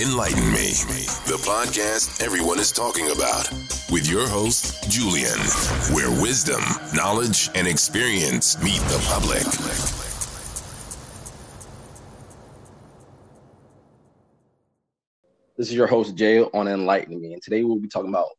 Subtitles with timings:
[0.00, 0.72] Enlighten Me,
[1.28, 3.48] the podcast everyone is talking about,
[3.92, 5.38] with your host, Julian,
[5.94, 6.60] where wisdom,
[6.92, 9.44] knowledge, and experience meet the public.
[15.56, 18.30] This is your host, Jay, on Enlighten Me, and today we'll be talking about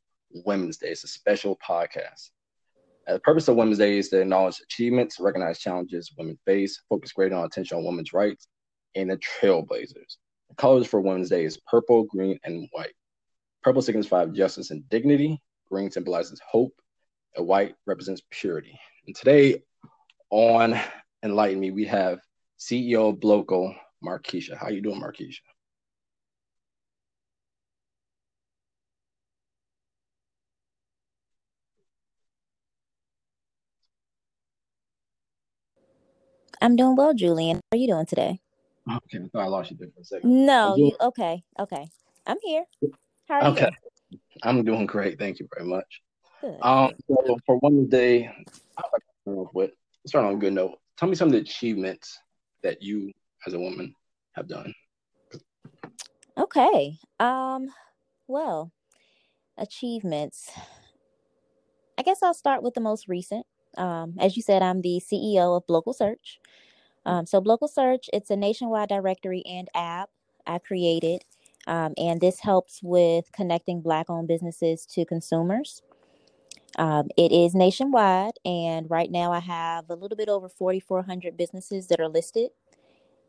[0.44, 0.90] Women's Day.
[0.90, 2.32] It's a special podcast.
[3.08, 7.14] Uh, the purpose of Women's Day is to acknowledge achievements, recognize challenges women face, focus
[7.14, 8.50] greater on attention on women's rights,
[8.96, 10.18] and the trailblazers.
[10.58, 12.94] Colors for Women's Day is purple, green, and white.
[13.64, 15.42] Purple signifies justice and dignity.
[15.70, 16.74] Green symbolizes hope.
[17.36, 18.80] And white represents purity.
[19.06, 19.64] And today
[20.30, 20.80] on
[21.24, 22.20] Enlighten Me, we have
[22.60, 24.56] CEO of Blocal, Markeisha.
[24.58, 25.40] How you doing, Markeisha?
[36.62, 37.58] I'm doing well, Julian.
[37.58, 38.40] How are you doing today?
[38.90, 40.46] Okay, I thought I lost you there for a second.
[40.46, 41.44] No, you okay?
[41.60, 41.90] Okay,
[42.28, 42.66] I'm here.
[43.28, 43.52] How are you?
[43.54, 43.70] okay.
[44.10, 44.20] you?
[44.44, 45.18] I'm doing great.
[45.18, 46.02] Thank you very much.
[46.42, 46.58] Good.
[46.62, 49.72] Um, so for Women's Day, I'd like to start off with
[50.06, 50.78] start on a good note.
[50.98, 52.20] Tell me some of the achievements
[52.62, 53.12] that you,
[53.48, 53.96] as a woman,
[54.34, 54.72] have done.
[56.38, 56.98] Okay.
[57.20, 57.70] Um.
[58.28, 58.72] Well,
[59.58, 60.52] achievements.
[61.98, 63.48] I guess I'll start with the most recent.
[63.78, 66.40] Um, as you said, I'm the CEO of Blocal Search.
[67.06, 70.10] Um, so Blocal Search, it's a nationwide directory and app
[70.48, 71.24] I created,
[71.68, 75.82] um, and this helps with connecting Black-owned businesses to consumers.
[76.78, 81.88] Um, it is nationwide, and right now I have a little bit over 4,400 businesses
[81.88, 82.52] that are listed,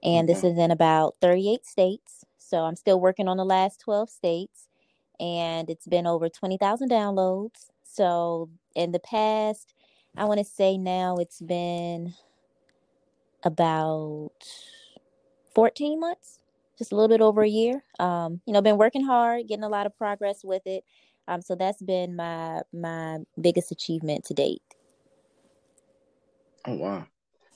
[0.03, 2.25] and this is in about 38 states.
[2.39, 4.69] So I'm still working on the last 12 states,
[5.21, 7.67] and it's been over 20,000 downloads.
[7.83, 9.75] So in the past,
[10.17, 12.15] I want to say now it's been
[13.45, 14.31] about
[15.55, 16.41] 14 months,
[16.79, 17.83] just a little bit over a year.
[17.99, 20.85] Um, you know, been working hard, getting a lot of progress with it.
[21.29, 24.63] Um, so that's been my my biggest achievement to date.
[26.67, 27.07] Oh wow!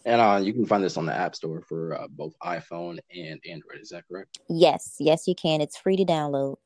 [0.04, 3.40] And uh, you can find this on the App Store for uh, both iPhone and
[3.48, 3.80] Android.
[3.80, 4.40] Is that correct?
[4.48, 5.60] Yes, yes, you can.
[5.60, 6.56] It's free to download.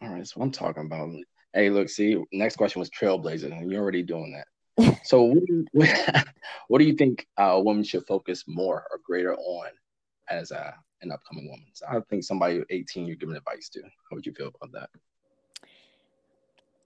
[0.00, 1.10] All right, so I'm talking about.
[1.54, 4.46] Hey, look, see, next question was Trailblazer, and you're already doing that.
[5.04, 5.86] So, what do you,
[6.68, 9.70] what do you think uh, a woman should focus more or greater on
[10.28, 11.66] as a, an upcoming woman?
[11.72, 13.82] So I think somebody 18 you're giving advice to.
[13.82, 14.90] How would you feel about that?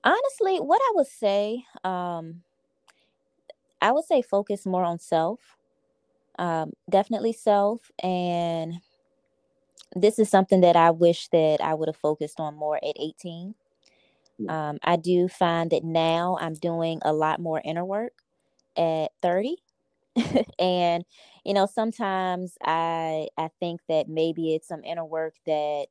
[0.04, 2.42] Honestly, what I would say, um,
[3.80, 5.40] I would say focus more on self.
[6.38, 8.80] Um, definitely self, and
[9.94, 13.54] this is something that I wish that I would have focused on more at 18.
[14.48, 18.12] Um, I do find that now I'm doing a lot more inner work
[18.76, 19.56] at 30.
[20.58, 21.04] and
[21.44, 25.86] you know, sometimes I I think that maybe it's some inner work that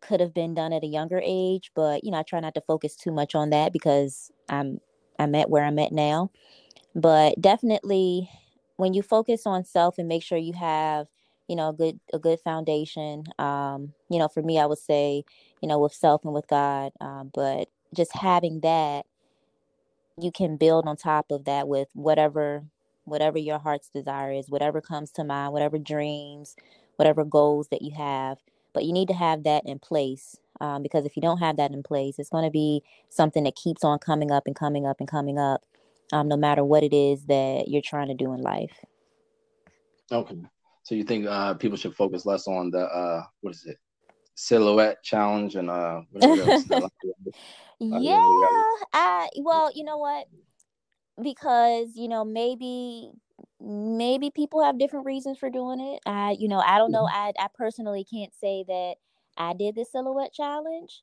[0.00, 2.60] could have been done at a younger age, but you know, I try not to
[2.62, 4.80] focus too much on that because I'm
[5.18, 6.30] I'm at where I'm at now.
[6.94, 8.30] But definitely
[8.76, 11.08] when you focus on self and make sure you have,
[11.48, 13.24] you know, a good a good foundation.
[13.38, 15.24] Um, you know, for me I would say,
[15.60, 16.92] you know, with self and with God.
[17.00, 19.06] Um, but just having that,
[20.20, 22.64] you can build on top of that with whatever
[23.04, 26.54] whatever your heart's desire is, whatever comes to mind, whatever dreams,
[26.96, 28.38] whatever goals that you have.
[28.74, 31.72] But you need to have that in place um, because if you don't have that
[31.72, 34.98] in place, it's going to be something that keeps on coming up and coming up
[35.00, 35.64] and coming up,
[36.12, 38.84] um, no matter what it is that you're trying to do in life.
[40.12, 40.36] Okay.
[40.88, 43.76] So you think uh, people should focus less on the uh, what is it,
[44.36, 46.64] silhouette challenge and uh, whatever else?
[47.78, 50.28] Yeah, yeah, I well, you know what?
[51.22, 53.12] Because, you know, maybe
[53.60, 56.00] maybe people have different reasons for doing it.
[56.06, 57.06] I, you know, I don't know.
[57.06, 58.94] I I personally can't say that
[59.36, 61.02] I did the silhouette challenge.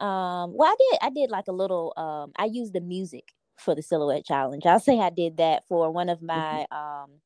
[0.00, 3.74] Um, well, I did I did like a little um I used the music for
[3.74, 4.64] the silhouette challenge.
[4.64, 7.20] I'll say I did that for one of my um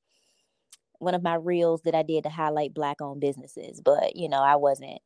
[1.00, 4.42] one of my reels that I did to highlight black owned businesses, but you know,
[4.42, 5.00] I wasn't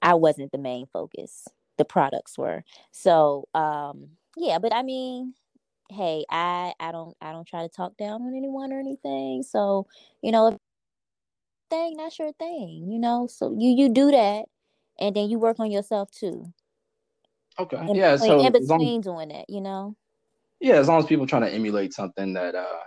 [0.00, 1.48] I wasn't the main focus.
[1.78, 2.64] The products were.
[2.92, 5.34] So, um yeah, but I mean,
[5.90, 9.42] hey, I I don't I don't try to talk down on anyone or anything.
[9.42, 9.86] So,
[10.22, 10.56] you know, if
[11.70, 13.26] thing that's your thing, you know.
[13.26, 14.44] So you you do that
[15.00, 16.52] and then you work on yourself too.
[17.58, 17.76] Okay.
[17.76, 18.12] In Yeah.
[18.14, 19.96] between, So in as long, between doing that, you know.
[20.60, 22.80] yeah, as long as people trying to emulate something that uh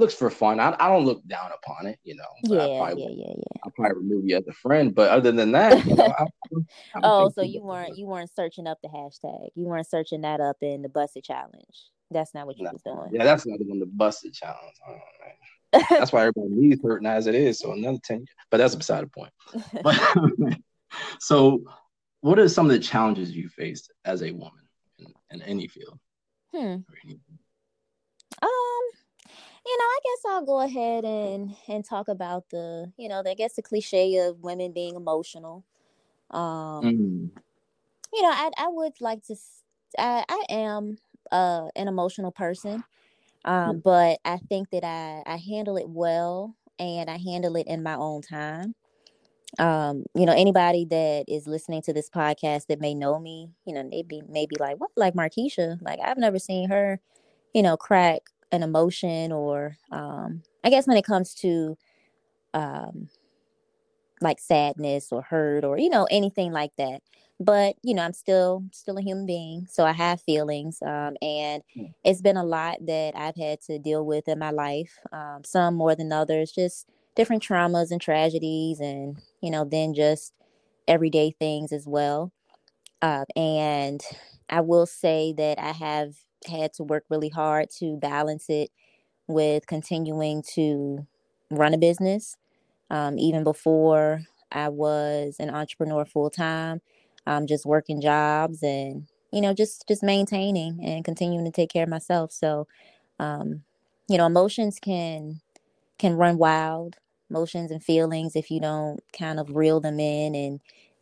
[0.00, 1.98] looks for fun, I, I don't look down upon it.
[2.02, 3.60] You know, I Yeah, probably yeah, yeah, yeah.
[3.64, 6.24] I probably remove you as a friend, but other than that, you know, I,
[6.94, 9.48] I Oh, so you weren't you weren't searching up the hashtag.
[9.54, 11.90] You weren't searching that up in the busted challenge.
[12.10, 12.72] That's not what you No.
[12.72, 13.10] was doing.
[13.12, 14.76] Yeah, that's another one, the busted challenge.
[14.88, 14.96] Oh.
[15.88, 17.60] That's why everybody needs hurting as it is.
[17.60, 19.32] So another ten, but that's beside the point.
[19.84, 20.58] But
[21.20, 21.62] so,
[22.22, 24.64] what are some of the challenges you faced as a woman
[24.98, 25.96] in, in any field?
[26.52, 26.78] Hmm.
[28.42, 28.82] Um,
[29.70, 33.34] you know, I guess I'll go ahead and and talk about the, you know, I
[33.34, 35.64] guess the cliche of women being emotional.
[36.30, 37.30] Um, mm.
[38.12, 39.36] you know, I I would like to.
[39.96, 40.98] I I am
[41.30, 42.82] uh an emotional person,
[43.44, 47.84] um, but I think that I I handle it well, and I handle it in
[47.84, 48.74] my own time.
[49.58, 53.74] Um, you know, anybody that is listening to this podcast that may know me, you
[53.74, 56.98] know, maybe maybe like what like Markeisha, like I've never seen her,
[57.54, 61.76] you know, crack an emotion or um I guess when it comes to
[62.54, 63.08] um
[64.20, 67.00] like sadness or hurt or you know anything like that
[67.38, 71.62] but you know i'm still still a human being so i have feelings um, and
[71.74, 71.86] hmm.
[72.04, 75.74] it's been a lot that i've had to deal with in my life um, some
[75.74, 76.86] more than others just
[77.16, 80.34] different traumas and tragedies and you know then just
[80.86, 82.30] everyday things as well
[83.02, 84.02] uh, and
[84.50, 86.14] i will say that i have
[86.46, 88.70] had to work really hard to balance it
[89.28, 91.06] with continuing to
[91.50, 92.36] run a business.
[92.90, 94.22] Um, even before
[94.52, 96.82] I was an entrepreneur full time,
[97.26, 101.84] um, just working jobs and you know just just maintaining and continuing to take care
[101.84, 102.32] of myself.
[102.32, 102.68] So,
[103.20, 103.64] um,
[104.08, 105.40] you know, emotions can
[105.98, 106.96] can run wild,
[107.30, 110.60] emotions and feelings if you don't kind of reel them in and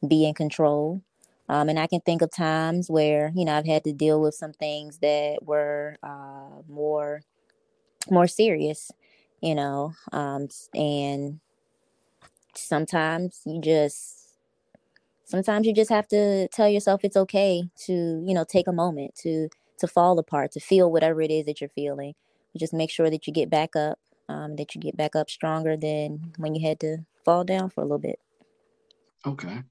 [0.09, 1.03] be in control.
[1.49, 4.35] Um, and I can think of times where you know I've had to deal with
[4.35, 7.23] some things that were uh, more
[8.11, 8.91] more serious,
[9.41, 11.41] you know, um, and
[12.55, 14.35] sometimes you just
[15.25, 17.93] sometimes you just have to tell yourself it's okay to
[18.27, 19.49] you know take a moment to
[19.79, 22.15] to fall apart to feel whatever it is that you're feeling.
[22.57, 23.99] Just make sure that you get back up
[24.29, 27.83] um, that you get back up stronger than when you had to fall down for
[27.83, 28.19] a little bit.
[29.25, 29.63] Okay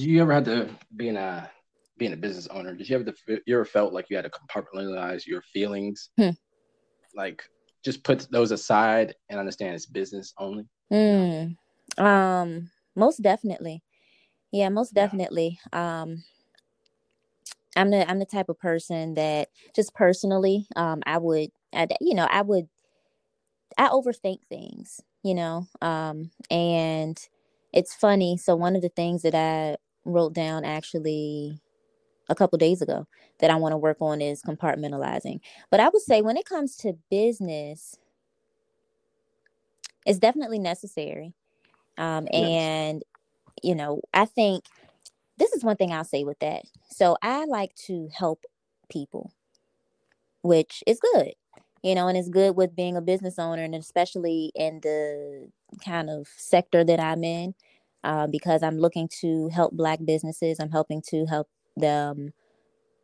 [0.00, 1.50] you ever had to being a
[1.98, 2.74] being a business owner?
[2.74, 3.14] Did you ever
[3.46, 6.30] you ever felt like you had to compartmentalize your feelings, hmm.
[7.14, 7.42] like
[7.84, 10.64] just put those aside and understand it's business only?
[10.92, 11.56] Mm.
[11.98, 13.82] Um, most definitely.
[14.52, 15.58] Yeah, most definitely.
[15.72, 16.02] Yeah.
[16.02, 16.24] Um,
[17.76, 22.14] I'm the I'm the type of person that just personally, um, I would, I, you
[22.14, 22.68] know, I would,
[23.76, 27.18] I overthink things, you know, um, and
[27.72, 28.38] it's funny.
[28.38, 31.60] So one of the things that I wrote down actually
[32.28, 33.06] a couple days ago
[33.40, 35.40] that I want to work on is compartmentalizing.
[35.70, 37.96] But I would say when it comes to business,
[40.06, 41.34] it's definitely necessary.
[41.98, 42.42] Um, yes.
[42.42, 43.02] And,
[43.62, 44.64] you know, I think
[45.38, 46.62] this is one thing I'll say with that.
[46.90, 48.44] So I like to help
[48.88, 49.32] people,
[50.42, 51.32] which is good,
[51.82, 55.50] you know, and it's good with being a business owner and especially in the
[55.84, 57.54] kind of sector that I'm in
[58.04, 60.58] uh, because I'm looking to help Black businesses.
[60.60, 62.32] I'm helping to help them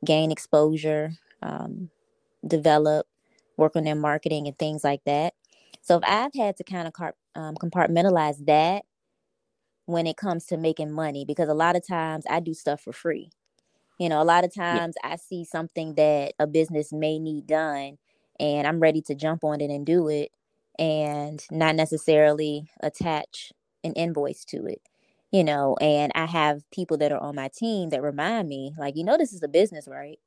[0.05, 1.13] gain exposure,
[1.43, 1.91] um,
[2.47, 3.07] develop,
[3.57, 5.35] work on their marketing and things like that.
[5.83, 8.85] So if I've had to kind of car- um, compartmentalize that
[9.87, 12.93] when it comes to making money, because a lot of times I do stuff for
[12.93, 13.31] free.
[13.99, 15.13] You know, a lot of times yeah.
[15.13, 17.99] I see something that a business may need done
[18.41, 20.31] and I'm ready to jump on it and do it
[20.79, 23.53] and not necessarily attach
[23.85, 24.83] an invoice to it
[25.33, 28.97] you know, and I have people that are on my team that remind me, like,
[28.97, 30.19] you know, this is a business, right?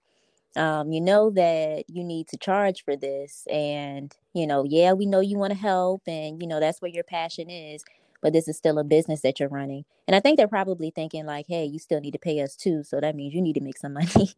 [0.57, 3.45] Um, you know that you need to charge for this.
[3.51, 6.91] And, you know, yeah, we know you want to help and, you know, that's where
[6.91, 7.83] your passion is,
[8.21, 9.85] but this is still a business that you're running.
[10.07, 12.83] And I think they're probably thinking, like, hey, you still need to pay us too.
[12.83, 14.31] So that means you need to make some money.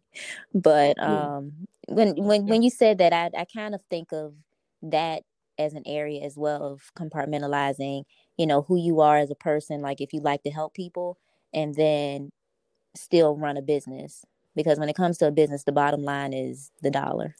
[0.54, 1.54] but um,
[1.88, 4.34] when when when you said that, I, I kind of think of
[4.84, 5.24] that
[5.60, 8.04] as an area as well of compartmentalizing
[8.38, 11.18] you know who you are as a person like if you like to help people
[11.54, 12.32] and then
[12.96, 14.26] still run a business.
[14.56, 17.36] Because when it comes to a business the bottom line is the dollar.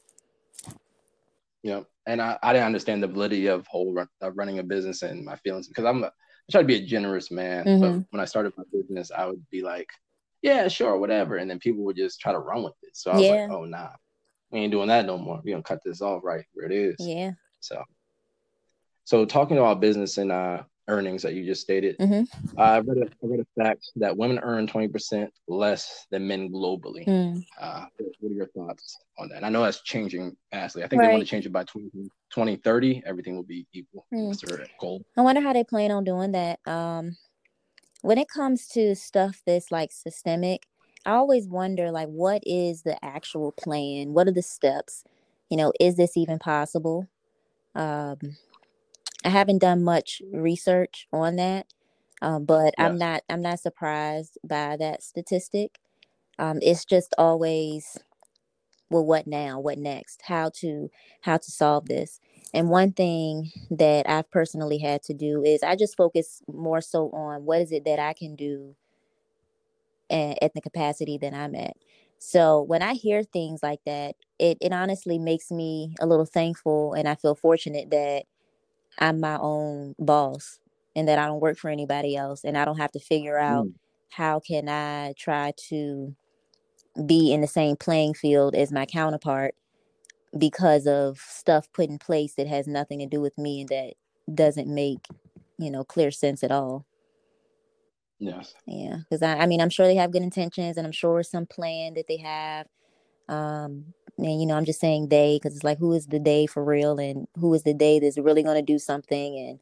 [1.64, 5.02] Yeah and i, I didn't understand the validity of whole run, of running a business
[5.02, 7.82] and my feelings because i'm a, I try to be a generous man mm-hmm.
[7.82, 9.90] but when i started my business i would be like
[10.42, 11.38] yeah sure whatever.
[11.38, 12.96] And then people would just try to run with it.
[12.96, 13.32] So i was yeah.
[13.32, 13.90] like oh nah.
[14.52, 15.42] We ain't doing that no more.
[15.44, 16.96] We gonna cut this off right where it is.
[17.00, 17.32] Yeah.
[17.60, 17.84] So
[19.04, 21.98] so talking about business and uh earnings that you just stated.
[21.98, 22.58] Mm-hmm.
[22.58, 26.50] Uh, I read a, I read a fact that women earn 20% less than men
[26.50, 27.06] globally.
[27.06, 27.46] Mm.
[27.60, 27.86] Uh,
[28.20, 29.38] what are your thoughts on that?
[29.38, 30.84] And I know that's changing fastly.
[30.84, 31.08] I think right.
[31.08, 31.90] they want to change it by 20,
[32.30, 33.04] 2030.
[33.06, 34.06] Everything will be equal.
[34.14, 34.30] Mm.
[34.30, 35.04] That's their goal.
[35.18, 36.60] I wonder how they plan on doing that.
[36.66, 37.18] Um,
[38.02, 40.68] when it comes to stuff that's like systemic,
[41.06, 44.14] I always wonder like what is the actual plan?
[44.14, 45.04] What are the steps?
[45.50, 47.08] You know, is this even possible?
[47.76, 48.18] Um,
[49.28, 51.68] I haven't done much research on that.
[52.22, 52.80] Um, but yes.
[52.80, 55.80] I'm not I'm not surprised by that statistic.
[56.40, 58.00] Um, it's just always
[58.90, 60.90] well what now what next how to
[61.22, 62.22] how to solve this
[62.54, 67.10] and one thing that i've personally had to do is i just focus more so
[67.12, 68.76] on what is it that i can do
[70.10, 71.76] at, at the capacity that i'm at
[72.18, 76.94] so when i hear things like that it, it honestly makes me a little thankful
[76.94, 78.24] and i feel fortunate that
[79.00, 80.60] i'm my own boss
[80.96, 83.66] and that i don't work for anybody else and i don't have to figure out
[83.66, 83.74] mm.
[84.12, 86.16] how can i try to
[87.06, 89.54] be in the same playing field as my counterpart
[90.38, 93.94] because of stuff put in place that has nothing to do with me and that
[94.34, 95.06] doesn't make
[95.58, 96.86] you know clear sense at all
[98.20, 101.22] yes yeah because I, I mean i'm sure they have good intentions and i'm sure
[101.24, 102.68] some plan that they have
[103.30, 106.46] um and you know i'm just saying they because it's like who is the day
[106.46, 109.60] for real and who is the day that's really going to do something and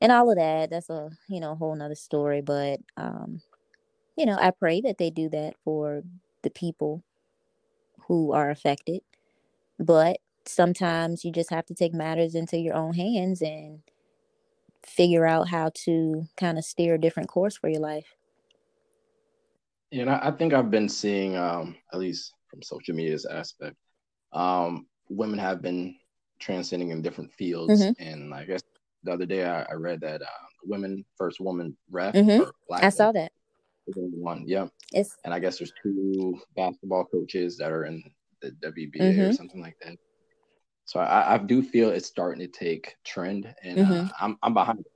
[0.00, 3.40] and all of that that's a you know whole nother story but um
[4.16, 6.02] you know i pray that they do that for
[6.42, 7.02] the people
[8.10, 9.02] who are affected.
[9.78, 13.82] But sometimes you just have to take matters into your own hands and
[14.84, 18.16] figure out how to kind of steer a different course for your life.
[19.92, 23.76] Yeah, and I, think I've been seeing, um, at least from social media's aspect,
[24.32, 25.96] um, women have been
[26.38, 27.82] transcending in different fields.
[27.82, 28.02] Mm-hmm.
[28.02, 28.62] And I guess
[29.04, 32.14] the other day I, I read that uh, women first woman ref.
[32.14, 32.50] Mm-hmm.
[32.72, 33.32] I saw that
[33.86, 34.44] one.
[34.46, 34.70] Yep.
[34.92, 38.02] It's, and I guess there's two basketball coaches that are in
[38.42, 39.20] the WBA mm-hmm.
[39.22, 39.96] or something like that.
[40.84, 44.06] So I, I, do feel it's starting to take trend, and uh, mm-hmm.
[44.06, 44.86] uh, I'm I'm behind it.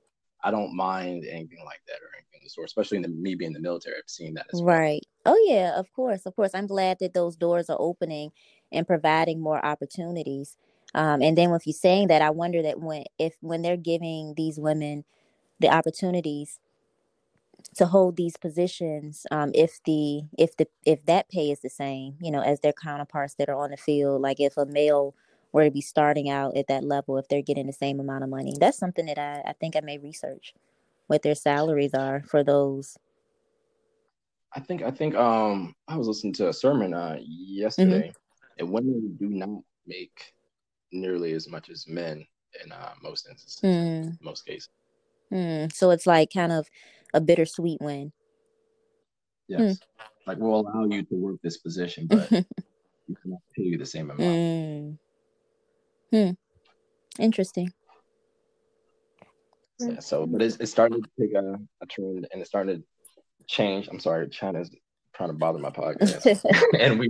[0.43, 3.33] I don't mind anything like that or anything of the sort, especially in the, me
[3.35, 3.95] being in the military.
[3.95, 4.75] I've seen that as well.
[4.75, 5.01] Right.
[5.25, 6.51] Oh yeah, of course, of course.
[6.53, 8.31] I'm glad that those doors are opening
[8.71, 10.57] and providing more opportunities.
[10.93, 14.33] Um, and then with you saying that, I wonder that when if when they're giving
[14.37, 15.03] these women
[15.59, 16.59] the opportunities
[17.75, 22.15] to hold these positions um, if the if the if that pay is the same
[22.21, 25.13] you know as their counterparts that are on the field like if a male
[25.51, 28.29] were to be starting out at that level if they're getting the same amount of
[28.29, 30.53] money that's something that i, I think i may research
[31.07, 32.97] what their salaries are for those
[34.55, 38.59] i think i think um i was listening to a sermon uh yesterday mm-hmm.
[38.59, 40.33] and women do not make
[40.91, 42.25] nearly as much as men
[42.63, 44.17] in uh, most instances mm.
[44.21, 44.69] most cases
[45.31, 45.71] mm.
[45.73, 46.67] so it's like kind of
[47.15, 48.11] a bittersweet win.
[49.47, 49.61] Yes.
[49.61, 49.79] Mm.
[50.27, 54.11] Like we'll allow you to work this position, but we cannot pay you the same
[54.11, 54.19] amount.
[54.21, 54.97] Mm.
[56.11, 57.21] Hmm.
[57.21, 57.71] Interesting.
[59.79, 62.83] Yeah, so but it's, it's starting to take a, a trend and it's starting to
[63.47, 63.87] change.
[63.89, 64.69] I'm sorry, China's
[65.13, 66.43] trying to bother my podcast.
[66.79, 67.09] and we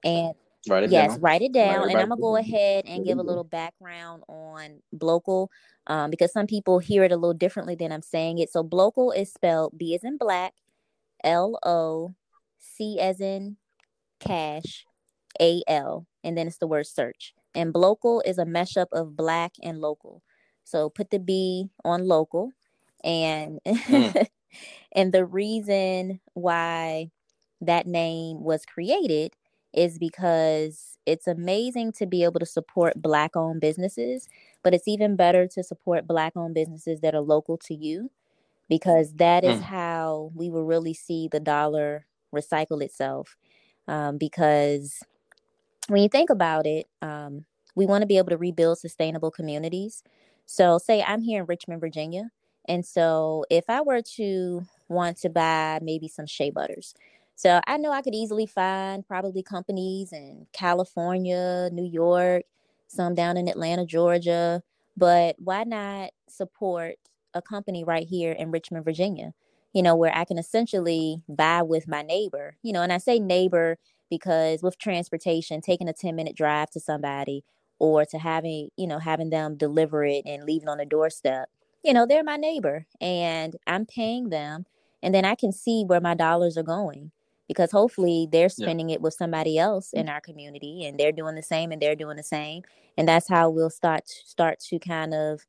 [0.03, 0.33] and
[0.67, 1.21] write it yes, down.
[1.21, 1.89] write it down.
[1.89, 5.47] and I'm gonna go ahead and give a little background on Blocal
[5.87, 8.51] um, because some people hear it a little differently than I'm saying it.
[8.51, 10.53] So Blocal is spelled B as in black,
[11.23, 12.13] L O
[12.59, 13.57] C as in
[14.19, 14.85] cash,
[15.41, 17.33] A L, and then it's the word search.
[17.55, 20.23] And Blocal is a mashup of black and local.
[20.63, 22.51] So put the B on local.
[23.03, 24.27] And mm.
[24.91, 27.11] and the reason why
[27.61, 29.33] that name was created
[29.73, 34.27] is because it's amazing to be able to support black owned businesses,
[34.63, 38.09] but it's even better to support black owned businesses that are local to you
[38.69, 39.63] because that is mm.
[39.63, 43.35] how we will really see the dollar recycle itself.
[43.87, 45.03] Um, because
[45.87, 50.03] when you think about it, um, we want to be able to rebuild sustainable communities.
[50.45, 52.29] So, say I'm here in Richmond, Virginia.
[52.65, 56.93] And so, if I were to want to buy maybe some shea butters,
[57.35, 62.43] so I know I could easily find probably companies in California, New York,
[62.87, 64.61] some down in Atlanta, Georgia,
[64.95, 66.95] but why not support
[67.33, 69.33] a company right here in Richmond, Virginia?
[69.73, 73.17] You know, where I can essentially buy with my neighbor, you know, and I say
[73.17, 73.77] neighbor
[74.09, 77.43] because with transportation, taking a 10 minute drive to somebody
[77.79, 81.49] or to having, you know, having them deliver it and leave it on the doorstep,
[81.83, 84.67] you know, they're my neighbor and I'm paying them
[85.01, 87.11] and then I can see where my dollars are going
[87.47, 88.95] because hopefully they're spending yeah.
[88.95, 89.99] it with somebody else mm.
[89.99, 92.63] in our community and they're doing the same and they're doing the same
[92.97, 95.41] and that's how we'll start start to kind of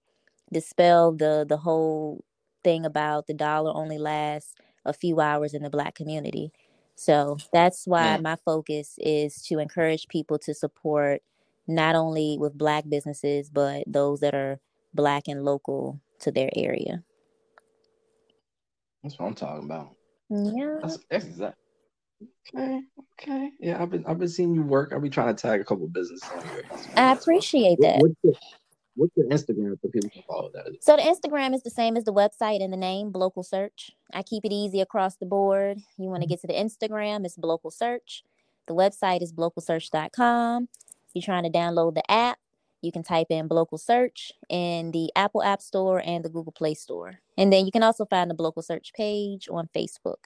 [0.53, 2.25] dispel the the whole
[2.63, 6.53] thing about the dollar only lasts a few hours in the black community.
[6.97, 8.17] So that's why yeah.
[8.19, 11.23] my focus is to encourage people to support
[11.67, 14.61] not only with black businesses but those that are
[14.93, 17.03] black and local to their area.
[19.03, 19.91] That's what i'm talking about.
[20.31, 20.79] Yeah.
[20.83, 21.64] That's, that's exactly
[22.55, 22.81] Okay,
[23.21, 23.51] okay.
[23.59, 24.93] Yeah, I've been I've been seeing you work.
[24.93, 26.65] I'll be trying to tag a couple businesses on your
[26.97, 28.01] I appreciate that.
[28.01, 28.35] What, what's, your,
[28.97, 30.67] what's your Instagram for people to follow that?
[30.81, 33.93] So the Instagram is the same as the website and the name, Blocal Search.
[34.13, 35.79] I keep it easy across the board.
[35.99, 38.25] You want to get to the Instagram, it's Blocal Search.
[38.67, 40.69] The website is blocalsearch.com.
[40.73, 42.39] If you're trying to download the app,
[42.81, 46.75] you can type in Blocal Search in the Apple App Store and the Google Play
[46.75, 47.21] Store.
[47.37, 50.25] And then you can also find the Blocal Search page on Facebook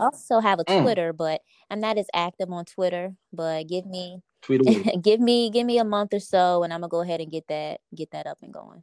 [0.00, 0.82] also have a mm.
[0.82, 1.40] Twitter, but
[1.70, 3.14] I'm not as active on Twitter.
[3.32, 4.22] But give me
[5.02, 7.46] give me give me a month or so, and I'm gonna go ahead and get
[7.48, 8.82] that get that up and going.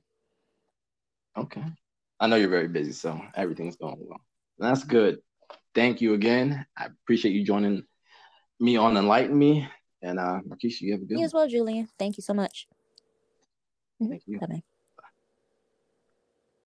[1.37, 1.63] Okay,
[2.19, 4.21] I know you're very busy, so everything's going well.
[4.57, 5.19] That's good.
[5.75, 6.65] Thank you again.
[6.75, 7.83] I appreciate you joining
[8.59, 9.67] me on Enlighten Me.
[10.01, 11.89] And uh Markeisha, you have a good You as well, Julian.
[11.97, 12.67] Thank you so much.
[13.99, 14.39] Thank you.
[14.39, 14.63] Bye.